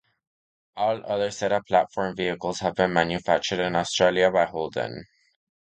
[0.77, 5.05] All other Zeta platform vehicles have been manufactured in Australia by Holden.